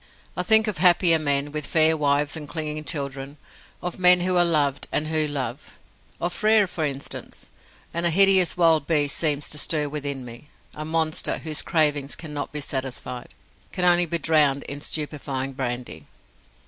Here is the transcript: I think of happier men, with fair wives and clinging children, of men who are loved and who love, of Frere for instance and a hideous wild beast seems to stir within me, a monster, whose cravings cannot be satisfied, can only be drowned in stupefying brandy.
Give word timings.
I 0.35 0.41
think 0.41 0.65
of 0.67 0.79
happier 0.79 1.19
men, 1.19 1.51
with 1.51 1.67
fair 1.67 1.95
wives 1.95 2.35
and 2.35 2.49
clinging 2.49 2.83
children, 2.85 3.37
of 3.83 3.99
men 3.99 4.21
who 4.21 4.35
are 4.35 4.43
loved 4.43 4.87
and 4.91 5.09
who 5.09 5.27
love, 5.27 5.77
of 6.19 6.33
Frere 6.33 6.65
for 6.65 6.83
instance 6.83 7.49
and 7.93 8.03
a 8.03 8.09
hideous 8.09 8.57
wild 8.57 8.87
beast 8.87 9.15
seems 9.15 9.47
to 9.49 9.59
stir 9.59 9.89
within 9.89 10.25
me, 10.25 10.49
a 10.73 10.85
monster, 10.85 11.37
whose 11.37 11.61
cravings 11.61 12.15
cannot 12.15 12.51
be 12.51 12.61
satisfied, 12.61 13.35
can 13.71 13.85
only 13.85 14.07
be 14.07 14.17
drowned 14.17 14.63
in 14.63 14.81
stupefying 14.81 15.53
brandy. 15.53 16.07